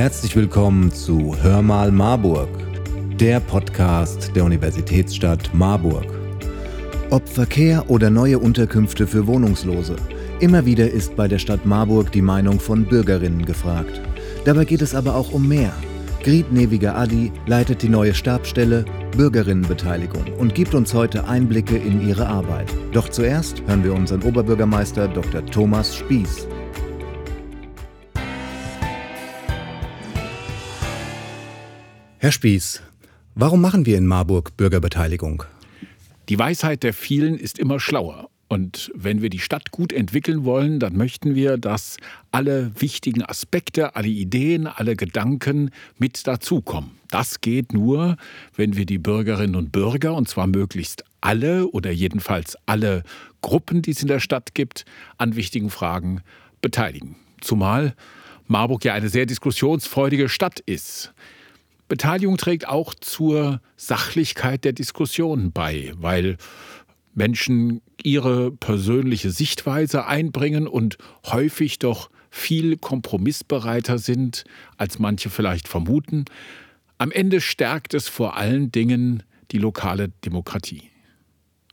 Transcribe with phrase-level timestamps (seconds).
[0.00, 2.48] Herzlich willkommen zu Hör mal Marburg,
[3.18, 6.06] der Podcast der Universitätsstadt Marburg.
[7.10, 9.96] Ob Verkehr oder neue Unterkünfte für Wohnungslose,
[10.40, 14.00] immer wieder ist bei der Stadt Marburg die Meinung von Bürgerinnen gefragt.
[14.46, 15.74] Dabei geht es aber auch um mehr.
[16.24, 22.26] Grit Neviger Adi leitet die neue Stabstelle Bürgerinnenbeteiligung und gibt uns heute Einblicke in ihre
[22.26, 22.74] Arbeit.
[22.92, 25.44] Doch zuerst hören wir unseren Oberbürgermeister Dr.
[25.44, 26.48] Thomas Spieß.
[32.22, 32.82] Herr Spieß,
[33.34, 35.44] warum machen wir in Marburg Bürgerbeteiligung?
[36.28, 38.28] Die Weisheit der vielen ist immer schlauer.
[38.46, 41.96] Und wenn wir die Stadt gut entwickeln wollen, dann möchten wir, dass
[42.30, 46.90] alle wichtigen Aspekte, alle Ideen, alle Gedanken mit dazukommen.
[47.08, 48.18] Das geht nur,
[48.54, 53.02] wenn wir die Bürgerinnen und Bürger, und zwar möglichst alle oder jedenfalls alle
[53.40, 54.84] Gruppen, die es in der Stadt gibt,
[55.16, 56.20] an wichtigen Fragen
[56.60, 57.16] beteiligen.
[57.40, 57.94] Zumal
[58.46, 61.14] Marburg ja eine sehr diskussionsfreudige Stadt ist.
[61.90, 66.36] Beteiligung trägt auch zur Sachlichkeit der Diskussion bei, weil
[67.14, 74.44] Menschen ihre persönliche Sichtweise einbringen und häufig doch viel kompromissbereiter sind,
[74.76, 76.26] als manche vielleicht vermuten.
[76.96, 80.84] Am Ende stärkt es vor allen Dingen die lokale Demokratie.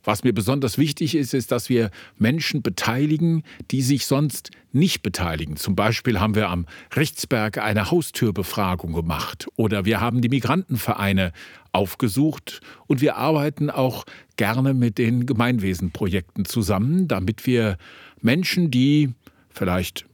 [0.07, 5.57] Was mir besonders wichtig ist, ist, dass wir Menschen beteiligen, die sich sonst nicht beteiligen.
[5.57, 11.33] Zum Beispiel haben wir am Rechtsberg eine Haustürbefragung gemacht oder wir haben die Migrantenvereine
[11.73, 14.05] aufgesucht und wir arbeiten auch
[14.37, 17.77] gerne mit den Gemeinwesenprojekten zusammen, damit wir
[18.21, 19.13] Menschen, die
[19.49, 20.05] vielleicht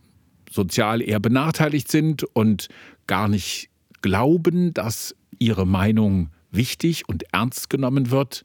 [0.49, 2.67] sozial eher benachteiligt sind und
[3.05, 3.69] gar nicht
[4.01, 8.43] glauben, dass ihre Meinung wichtig und ernst genommen wird,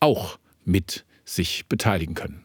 [0.00, 2.42] auch mit sich beteiligen können.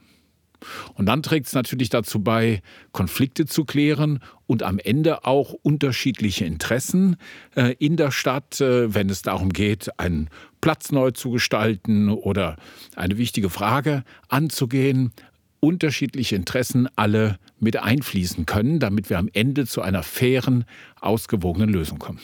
[0.95, 6.45] Und dann trägt es natürlich dazu bei, Konflikte zu klären und am Ende auch unterschiedliche
[6.45, 7.17] Interessen
[7.55, 10.29] äh, in der Stadt, äh, wenn es darum geht, einen
[10.61, 12.57] Platz neu zu gestalten oder
[12.95, 15.11] eine wichtige Frage anzugehen,
[15.59, 20.65] unterschiedliche Interessen alle mit einfließen können, damit wir am Ende zu einer fairen,
[20.99, 22.19] ausgewogenen Lösung kommen.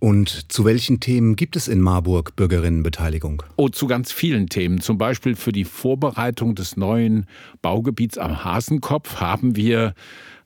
[0.00, 3.42] Und zu welchen Themen gibt es in Marburg Bürgerinnenbeteiligung?
[3.56, 4.80] Oh, zu ganz vielen Themen.
[4.80, 7.26] Zum Beispiel für die Vorbereitung des neuen
[7.62, 9.94] Baugebiets am Hasenkopf haben wir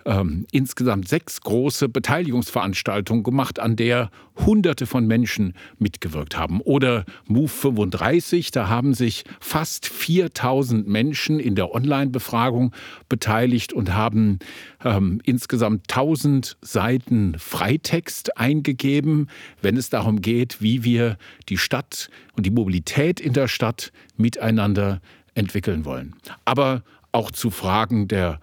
[0.04, 6.60] ähm, insgesamt sechs große Beteiligungsveranstaltungen gemacht, an der Hunderte von Menschen mitgewirkt haben.
[6.60, 12.72] Oder Move 35, da haben sich fast 4000 Menschen in der Online-Befragung
[13.08, 14.38] beteiligt und haben
[14.84, 19.28] ähm, insgesamt 1000 Seiten Freitext eingegeben,
[19.60, 21.18] wenn es darum geht, wie wir
[21.48, 25.00] die Stadt und die Mobilität in der Stadt miteinander
[25.34, 26.14] entwickeln wollen.
[26.44, 28.40] Aber auch zu Fragen der,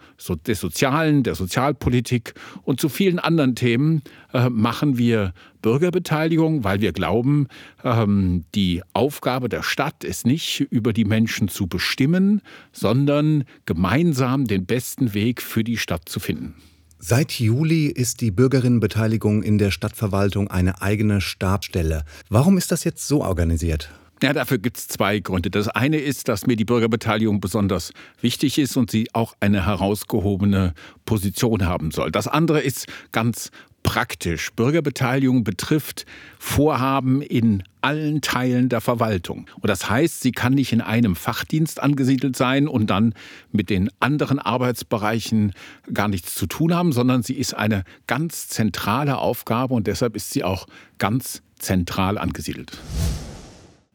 [0.48, 4.04] des Sozialen, der Sozialpolitik und zu vielen anderen Themen
[4.34, 7.48] äh, machen wir Bürgerbeteiligung, weil wir glauben,
[7.84, 12.42] ähm, die Aufgabe der Stadt ist nicht, über die Menschen zu bestimmen,
[12.72, 16.56] sondern gemeinsam den besten Weg für die Stadt zu finden.
[17.02, 22.04] Seit Juli ist die Bürgerinnenbeteiligung in der Stadtverwaltung eine eigene Stabstelle.
[22.30, 23.90] Warum ist das jetzt so organisiert?
[24.22, 25.50] Ja, dafür gibt es zwei Gründe.
[25.50, 30.74] Das eine ist, dass mir die Bürgerbeteiligung besonders wichtig ist und sie auch eine herausgehobene
[31.06, 32.12] Position haben soll.
[32.12, 33.50] Das andere ist ganz
[33.82, 34.52] praktisch.
[34.52, 36.06] Bürgerbeteiligung betrifft
[36.38, 39.48] Vorhaben in allen Teilen der Verwaltung.
[39.56, 43.14] Und das heißt, sie kann nicht in einem Fachdienst angesiedelt sein und dann
[43.54, 45.54] mit den anderen Arbeitsbereichen
[45.94, 50.32] gar nichts zu tun haben, sondern sie ist eine ganz zentrale Aufgabe und deshalb ist
[50.32, 52.78] sie auch ganz zentral angesiedelt.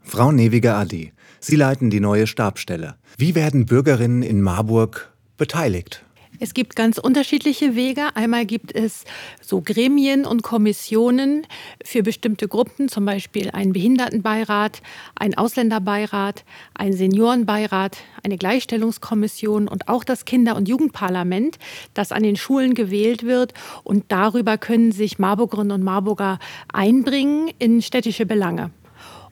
[0.05, 2.95] Frau Neviger Adi, Sie leiten die neue Stabstelle.
[3.19, 6.05] Wie werden Bürgerinnen in Marburg beteiligt?
[6.41, 8.03] Es gibt ganz unterschiedliche Wege.
[8.15, 9.05] Einmal gibt es
[9.41, 11.47] so Gremien und Kommissionen
[11.85, 14.83] für bestimmte Gruppen, zum Beispiel einen Behindertenbeirat,
[15.15, 16.45] einen Ausländerbeirat,
[16.75, 21.59] einen Seniorenbeirat, eine Gleichstellungskommission und auch das Kinder- und Jugendparlament,
[21.95, 23.55] das an den Schulen gewählt wird.
[23.85, 26.39] Und darüber können sich Marburgerinnen und Marburger
[26.73, 28.71] einbringen in städtische Belange.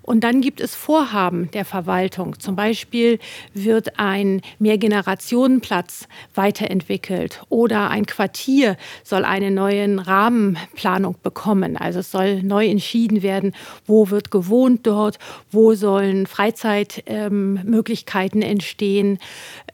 [0.02, 2.38] Und dann gibt es Vorhaben der Verwaltung.
[2.38, 3.18] Zum Beispiel
[3.54, 11.76] wird ein Mehrgenerationenplatz weiterentwickelt oder ein Quartier soll eine neue Rahmenplanung bekommen.
[11.76, 13.54] Also es soll neu entschieden werden,
[13.86, 15.18] wo wird gewohnt dort,
[15.50, 19.18] wo sollen Freizeitmöglichkeiten ähm, entstehen.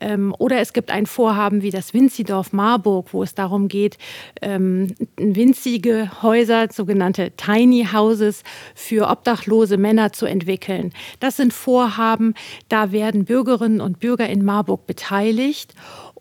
[0.00, 3.98] Ähm, oder es gibt ein Vorhaben wie das Winzidorf Marburg, wo es darum geht,
[4.42, 8.42] ähm, winzige Häuser, sogenannte Tiny Houses
[8.74, 10.92] für obdachlose Männer zu entwickeln.
[11.20, 12.34] Das sind Vorhaben,
[12.68, 15.74] da werden Bürgerinnen und Bürger in Marburg beteiligt.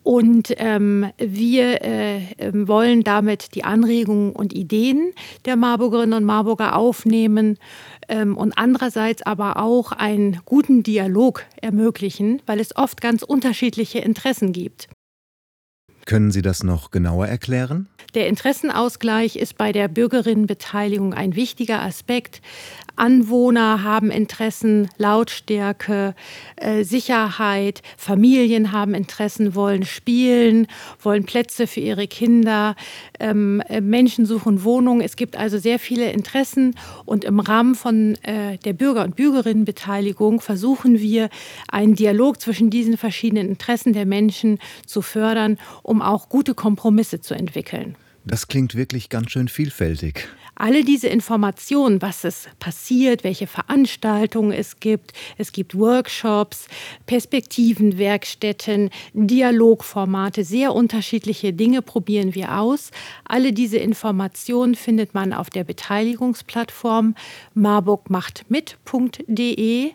[0.08, 5.12] Und ähm, wir äh, ähm, wollen damit die Anregungen und Ideen
[5.44, 7.58] der Marburgerinnen und Marburger aufnehmen
[8.08, 14.54] ähm, und andererseits aber auch einen guten Dialog ermöglichen, weil es oft ganz unterschiedliche Interessen
[14.54, 14.88] gibt.
[16.06, 17.86] Können Sie das noch genauer erklären?
[18.14, 22.40] Der Interessenausgleich ist bei der Bürgerinnenbeteiligung ein wichtiger Aspekt.
[22.98, 26.14] Anwohner haben Interessen, Lautstärke,
[26.56, 30.66] äh, Sicherheit, Familien haben Interessen, wollen spielen,
[31.02, 32.74] wollen Plätze für ihre Kinder,
[33.20, 35.00] ähm, äh, Menschen suchen Wohnungen.
[35.00, 36.74] Es gibt also sehr viele Interessen
[37.04, 41.28] und im Rahmen von äh, der Bürger- und Bürgerinnenbeteiligung versuchen wir,
[41.68, 47.34] einen Dialog zwischen diesen verschiedenen Interessen der Menschen zu fördern, um auch gute Kompromisse zu
[47.34, 47.96] entwickeln.
[48.28, 50.28] Das klingt wirklich ganz schön vielfältig
[50.58, 56.66] alle diese Informationen, was es passiert, welche Veranstaltungen es gibt, es gibt Workshops,
[57.06, 62.90] Perspektivenwerkstätten, Dialogformate, sehr unterschiedliche Dinge probieren wir aus.
[63.24, 67.14] Alle diese Informationen findet man auf der Beteiligungsplattform
[67.54, 69.92] marburgmachtmit.de.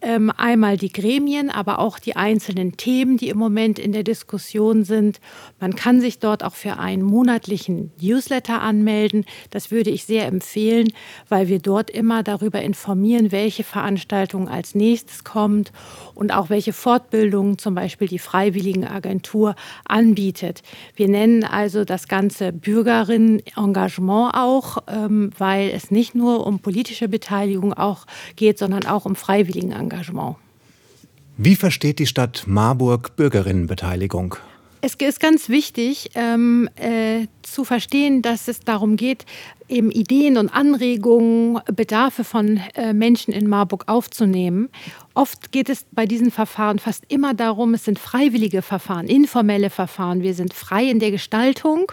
[0.00, 4.84] Ähm, einmal die Gremien, aber auch die einzelnen Themen, die im Moment in der Diskussion
[4.84, 5.20] sind.
[5.60, 9.24] Man kann sich dort auch für einen monatlichen Newsletter anmelden.
[9.50, 10.88] Das würde ich sehr empfehlen,
[11.28, 15.72] weil wir dort immer darüber informieren, welche Veranstaltung als nächstes kommt
[16.14, 19.54] und auch welche Fortbildungen zum Beispiel die Freiwilligenagentur
[19.84, 20.62] anbietet.
[20.96, 27.72] Wir nennen also das ganze Bürgerinnenengagement auch, ähm, weil es nicht nur um politische Beteiligung
[27.74, 28.06] auch
[28.36, 29.88] geht, sondern auch um Freiwilligenengagement.
[29.88, 30.36] Engagement.
[31.36, 34.36] Wie versteht die Stadt Marburg Bürgerinnenbeteiligung?
[34.80, 39.24] Es ist ganz wichtig ähm, äh, zu verstehen, dass es darum geht,
[39.68, 44.68] eben Ideen und Anregungen, Bedarfe von äh, Menschen in Marburg aufzunehmen.
[45.14, 50.22] Oft geht es bei diesen Verfahren fast immer darum, es sind freiwillige Verfahren, informelle Verfahren.
[50.22, 51.90] Wir sind frei in der Gestaltung.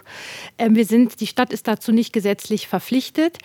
[0.57, 3.39] Ähm, wir sind, die Stadt ist dazu nicht gesetzlich verpflichtet.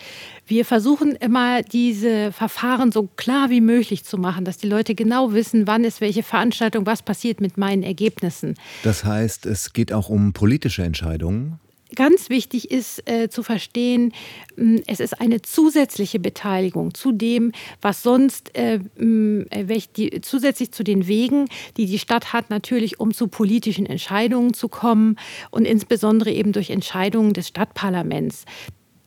[0.47, 5.33] Wir versuchen immer, diese Verfahren so klar wie möglich zu machen, dass die Leute genau
[5.33, 8.55] wissen, wann ist welche Veranstaltung, was passiert mit meinen Ergebnissen.
[8.83, 11.59] Das heißt, es geht auch um politische Entscheidungen?
[11.95, 14.13] Ganz wichtig ist äh, zu verstehen,
[14.57, 19.81] mh, hm, es ist eine zusätzliche Beteiligung zu dem, was sonst äh, mh, hm, äh,
[19.97, 24.69] die, zusätzlich zu den Wegen, die die Stadt hat, natürlich um zu politischen Entscheidungen zu
[24.69, 25.17] kommen
[25.51, 28.45] und insbesondere eben durch Entscheidungen des Stadtparlaments.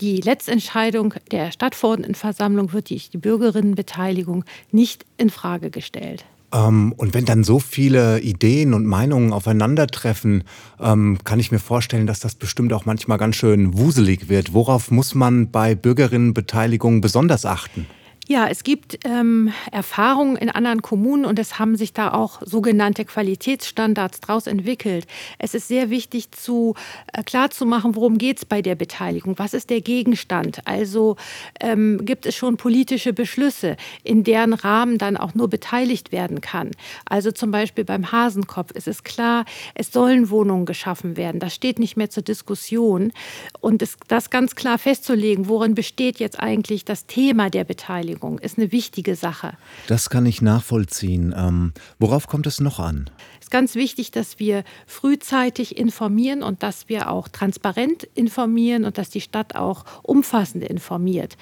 [0.01, 6.25] Die Letztentscheidung der Stadtverordnetenversammlung wird durch die Bürgerinnenbeteiligung nicht in Frage gestellt.
[6.53, 10.43] Ähm, und wenn dann so viele Ideen und Meinungen aufeinandertreffen,
[10.79, 14.53] ähm, kann ich mir vorstellen, dass das bestimmt auch manchmal ganz schön wuselig wird.
[14.53, 17.87] Worauf muss man bei Bürgerinnenbeteiligung besonders achten?
[18.29, 23.03] Ja, es gibt ähm, Erfahrungen in anderen Kommunen und es haben sich da auch sogenannte
[23.03, 25.07] Qualitätsstandards daraus entwickelt.
[25.39, 26.73] Es ist sehr wichtig, zu,
[27.11, 29.37] äh, klar worum geht es bei der Beteiligung.
[29.39, 30.65] Was ist der Gegenstand?
[30.65, 31.17] Also
[31.59, 36.71] ähm, gibt es schon politische Beschlüsse, in deren Rahmen dann auch nur beteiligt werden kann.
[37.05, 39.43] Also zum Beispiel beim Hasenkopf ist es klar,
[39.75, 41.41] es sollen Wohnungen geschaffen werden.
[41.41, 43.11] Das steht nicht mehr zur Diskussion.
[43.59, 48.13] Und es, das ganz klar festzulegen, worin besteht jetzt eigentlich das Thema der Beteiligung.
[48.23, 49.53] Beteiligung ist eine wichtige Sache.
[49.87, 51.33] Das kann ich nachvollziehen.
[51.37, 53.09] Ähm, worauf kommt es noch an?
[53.39, 58.97] Es ist ganz wichtig, dass wir frühzeitig informieren und dass wir auch transparent informieren und
[58.97, 61.37] dass die Stadt auch umfassend informiert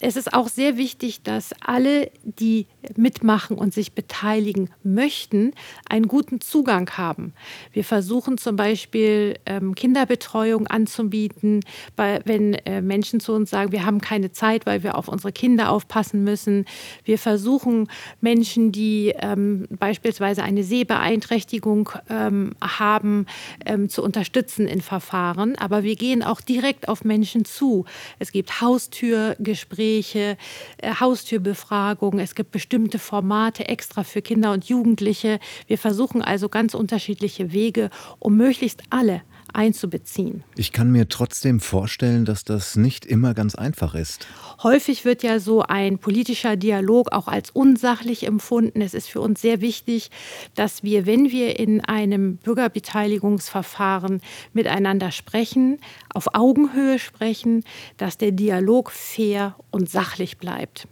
[0.00, 5.52] es ist auch sehr wichtig, dass alle, die mitmachen und sich beteiligen möchten,
[5.88, 7.32] einen guten Zugang haben.
[7.72, 11.60] Wir versuchen zum Beispiel ähm, Kinderbetreuung anzubieten,
[11.96, 15.70] wenn äh, Menschen zu uns sagen, wir haben keine Zeit, weil wir auf unsere Kinder
[15.70, 16.66] aufpassen müssen.
[17.04, 17.88] Wir versuchen
[18.20, 23.26] Menschen, die ähm, beispielsweise eine Sehbeeinträchtigung ähm, haben,
[23.88, 25.56] zu unterstützen in Verfahren.
[25.56, 27.84] Aber wir gehen auch direkt auf Menschen zu.
[28.18, 30.36] Es gibt Haustürgespräche Gespräche,
[30.78, 32.18] äh, Haustürbefragungen.
[32.18, 35.38] Es gibt bestimmte Formate extra für Kinder und Jugendliche.
[35.68, 39.22] Wir versuchen also ganz unterschiedliche Wege, um möglichst alle
[39.54, 40.44] einzubeziehen.
[40.56, 44.26] Ich kann mir trotzdem vorstellen, dass das nicht immer ganz einfach ist.
[44.62, 48.80] Häufig wird ja so ein politischer Dialog auch als unsachlich empfunden.
[48.80, 50.10] Es ist für uns sehr wichtig,
[50.54, 54.20] dass wir, wenn wir in einem Bürgerbeteiligungsverfahren
[54.52, 55.78] miteinander sprechen,
[56.12, 57.64] auf Augenhöhe sprechen,
[57.96, 60.88] dass der Dialog fair und sachlich bleibt.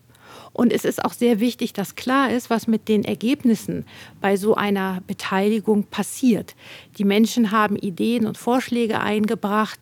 [0.52, 3.86] Und es ist auch sehr wichtig, dass klar ist, was mit den Ergebnissen
[4.20, 6.54] bei so einer Beteiligung passiert.
[6.98, 9.80] Die Menschen haben Ideen und Vorschläge eingebracht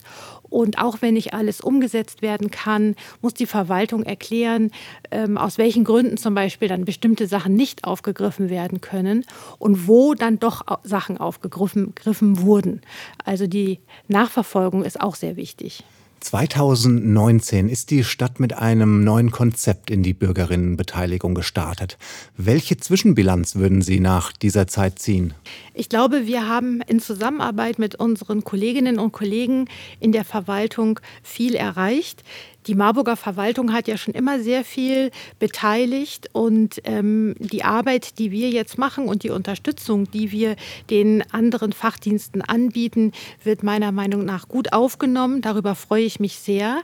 [0.51, 4.73] Und auch wenn nicht alles umgesetzt werden kann, muss die Verwaltung erklären,
[5.11, 9.25] ähm, aus welchen Gründen zum Beispiel dann bestimmte Sachen nicht aufgegriffen werden können
[9.59, 12.83] und wo dann doch Sachen aufgegriffen wurden.
[13.25, 15.85] Also die Nachverfolgung ist auch sehr wichtig.
[16.21, 21.97] 2019 ist die Stadt mit einem neuen Konzept in die Bürgerinnenbeteiligung gestartet.
[22.37, 25.33] Welche Zwischenbilanz würden Sie nach dieser Zeit ziehen?
[25.73, 29.67] Ich glaube, wir haben in Zusammenarbeit mit unseren Kolleginnen und Kollegen
[29.99, 32.23] in der Verwaltung viel erreicht.
[32.67, 38.31] Die Marburger Verwaltung hat ja schon immer sehr viel beteiligt und ähm, die Arbeit, die
[38.31, 40.57] wir jetzt machen und die Unterstützung, die wir
[40.91, 43.13] den anderen Fachdiensten anbieten,
[43.43, 45.41] wird meiner Meinung nach gut aufgenommen.
[45.41, 46.81] Darüber freue ich mich sehr.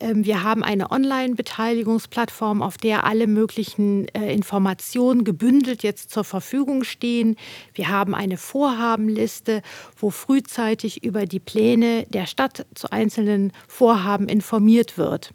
[0.00, 6.84] Ähm, wir haben eine Online-Beteiligungsplattform, auf der alle möglichen äh, Informationen gebündelt jetzt zur Verfügung
[6.84, 7.36] stehen.
[7.74, 9.62] Wir haben eine Vorhabenliste,
[9.96, 15.32] wo frühzeitig über die Pläne der Stadt zu einzelnen Vorhaben informiert wird.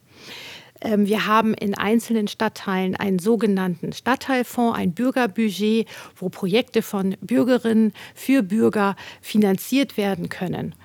[0.82, 7.93] Ähm, wir haben in einzelnen Stadtteilen einen sogenannten Stadtteilfonds, ein Bürgerbudget, wo Projekte von Bürgerinnen
[8.15, 10.75] für Bürger finanziert werden können.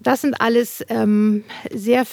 [0.00, 2.06] Das sind alles ähm, sehr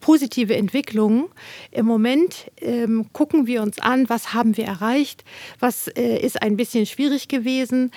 [0.00, 1.26] positive Entwicklungen.
[1.70, 5.24] Im Moment ähm, gucken wir uns an, was haben wir erreicht,
[5.58, 7.90] was äh, ist ein bisschen schwierig gewesen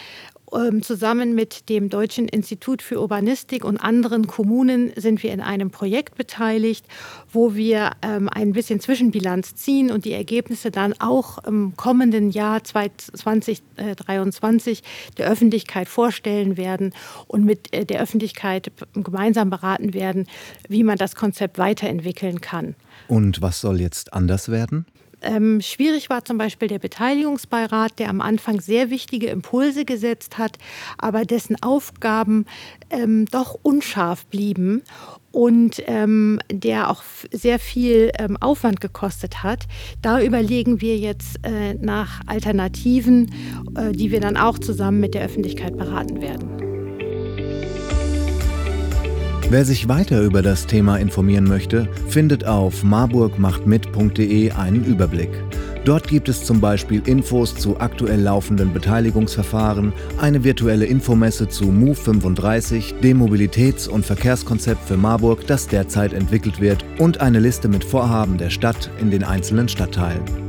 [0.82, 6.16] zusammen mit dem Deutschen Institut für Urbanistik und anderen Kommunen sind wir in einem Projekt
[6.16, 6.86] beteiligt,
[7.32, 12.64] wo wir ähm, ein bisschen Zwischenbilanz ziehen und die Ergebnisse dann auch im kommenden Jahr
[12.64, 14.84] 2023
[15.18, 16.94] der Öffentlichkeit vorstellen werden
[17.28, 20.28] und mit äh, der Öffentlichkeit gemeinsam beraten werden,
[20.68, 22.76] wie man das Konzept weiterentwickeln kann.
[23.08, 24.86] Und was soll jetzt anders werden?
[25.22, 30.58] Ähm, schwierig war zum Beispiel der Beteiligungsbeirat, der am Anfang sehr wichtige Impulse gesetzt hat,
[30.98, 32.46] aber dessen Aufgaben
[32.90, 34.84] ähm, doch unscharf blieben
[35.32, 39.66] und ähm, der auch sehr viel ähm, Aufwand gekostet hat.
[40.02, 43.32] Da überlegen wir jetzt äh, nach Alternativen,
[43.76, 46.69] äh, die wir dann auch zusammen mit der Öffentlichkeit beraten werden.
[49.52, 55.32] Wer sich weiter über das Thema informieren möchte, findet auf marburgmachtmit.de einen Überblick.
[55.86, 61.96] Dort gibt es zum Beispiel Infos zu aktuell laufenden Beteiligungsverfahren, eine virtuelle Infomesse zu Move
[61.96, 67.84] 35, dem Mobilitäts- und Verkehrskonzept für Marburg, das derzeit entwickelt wird, und eine Liste mit
[67.84, 70.49] Vorhaben der Stadt in den einzelnen Stadtteilen.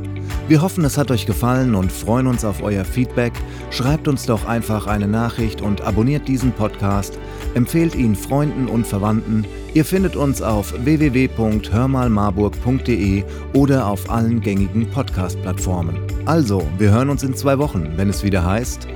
[0.51, 3.31] Wir hoffen, es hat euch gefallen und freuen uns auf euer Feedback.
[3.69, 7.17] Schreibt uns doch einfach eine Nachricht und abonniert diesen Podcast.
[7.53, 9.45] Empfehlt ihn Freunden und Verwandten.
[9.73, 15.97] Ihr findet uns auf www.hörmalmarburg.de oder auf allen gängigen Podcast-Plattformen.
[16.25, 18.89] Also, wir hören uns in zwei Wochen, wenn es wieder heißt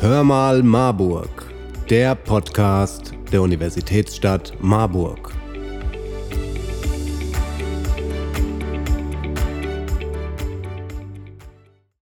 [0.00, 1.46] Hör mal Marburg,
[1.88, 5.37] der Podcast der Universitätsstadt Marburg.